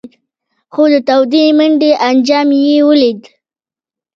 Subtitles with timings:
[0.73, 3.21] خو د تودې منډۍ انجام یې ولید.